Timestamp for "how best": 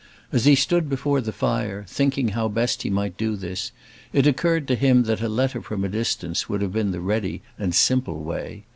2.29-2.81